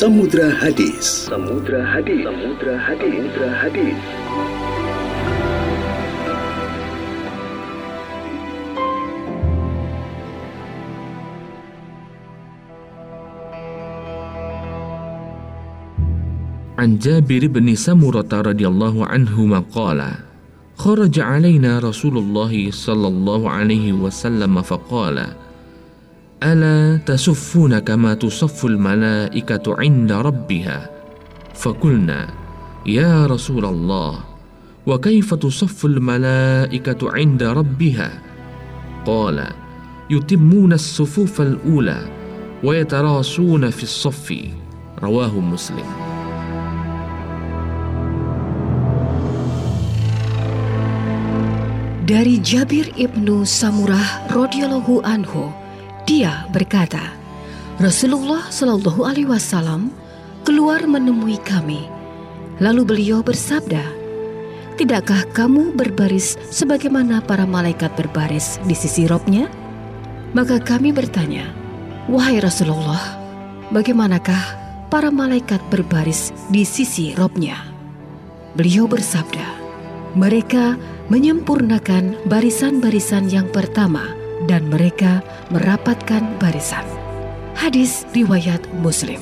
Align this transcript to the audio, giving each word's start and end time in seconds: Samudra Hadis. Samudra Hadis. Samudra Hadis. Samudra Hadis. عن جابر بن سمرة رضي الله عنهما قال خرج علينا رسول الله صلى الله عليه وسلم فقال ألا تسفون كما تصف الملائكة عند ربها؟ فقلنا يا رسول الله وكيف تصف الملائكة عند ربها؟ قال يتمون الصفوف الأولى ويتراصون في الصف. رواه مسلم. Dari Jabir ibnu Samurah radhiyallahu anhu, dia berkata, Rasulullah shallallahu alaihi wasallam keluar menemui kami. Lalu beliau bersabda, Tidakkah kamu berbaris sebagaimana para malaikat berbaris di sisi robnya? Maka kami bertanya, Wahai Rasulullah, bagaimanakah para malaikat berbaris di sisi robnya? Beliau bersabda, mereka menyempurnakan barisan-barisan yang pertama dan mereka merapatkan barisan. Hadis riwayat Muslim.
Samudra 0.00 0.48
Hadis. 0.54 1.28
Samudra 1.28 1.82
Hadis. 1.92 2.24
Samudra 2.24 2.74
Hadis. 2.78 3.20
Samudra 3.20 3.48
Hadis. 3.60 3.98
عن 16.80 16.98
جابر 16.98 17.46
بن 17.46 17.74
سمرة 17.74 18.32
رضي 18.32 18.66
الله 18.68 19.06
عنهما 19.06 19.58
قال 19.74 20.00
خرج 20.76 21.20
علينا 21.20 21.78
رسول 21.78 22.18
الله 22.18 22.70
صلى 22.70 23.08
الله 23.08 23.50
عليه 23.50 23.92
وسلم 23.92 24.62
فقال 24.62 25.26
ألا 26.43 26.97
تسفون 26.97 27.79
كما 27.79 28.13
تصف 28.13 28.65
الملائكة 28.65 29.65
عند 29.67 30.11
ربها؟ 30.11 30.89
فقلنا 31.53 32.29
يا 32.85 33.25
رسول 33.25 33.65
الله 33.65 34.19
وكيف 34.85 35.33
تصف 35.33 35.85
الملائكة 35.85 37.01
عند 37.03 37.43
ربها؟ 37.43 38.09
قال 39.05 39.47
يتمون 40.09 40.73
الصفوف 40.73 41.41
الأولى 41.41 42.01
ويتراصون 42.63 43.69
في 43.69 43.83
الصف. 43.83 44.27
رواه 45.03 45.39
مسلم. 45.39 45.87
Dari 52.05 52.37
Jabir 52.37 52.93
ibnu 53.01 53.41
Samurah 53.49 54.29
radhiyallahu 54.29 55.01
anhu, 55.01 55.49
dia 56.05 56.45
berkata, 56.53 57.01
Rasulullah 57.81 58.45
shallallahu 58.53 59.03
alaihi 59.03 59.27
wasallam 59.27 59.89
keluar 60.45 60.85
menemui 60.85 61.41
kami. 61.41 61.89
Lalu 62.61 62.81
beliau 62.85 63.19
bersabda, 63.25 63.81
Tidakkah 64.75 65.25
kamu 65.33 65.73
berbaris 65.73 66.37
sebagaimana 66.51 67.23
para 67.23 67.47
malaikat 67.47 67.95
berbaris 67.97 68.61
di 68.67 68.75
sisi 68.77 69.09
robnya? 69.09 69.49
Maka 70.37 70.61
kami 70.61 70.93
bertanya, 70.93 71.49
Wahai 72.05 72.37
Rasulullah, 72.37 73.17
bagaimanakah 73.73 74.43
para 74.93 75.09
malaikat 75.09 75.63
berbaris 75.73 76.29
di 76.53 76.67
sisi 76.67 77.17
robnya? 77.17 77.57
Beliau 78.53 78.85
bersabda, 78.85 79.47
mereka 80.13 80.77
menyempurnakan 81.09 82.29
barisan-barisan 82.29 83.31
yang 83.31 83.47
pertama 83.49 84.24
dan 84.45 84.69
mereka 84.69 85.21
merapatkan 85.53 86.25
barisan. 86.41 86.85
Hadis 87.55 88.03
riwayat 88.13 88.61
Muslim. 88.81 89.21